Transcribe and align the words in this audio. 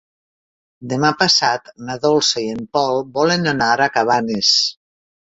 Demà 0.93 1.09
passat 1.17 1.67
na 1.89 1.97
Dolça 2.05 2.41
i 2.45 2.47
en 2.53 2.63
Pol 2.77 3.03
volen 3.19 3.45
anar 3.51 3.67
a 3.85 3.89
Cabanes. 3.99 4.55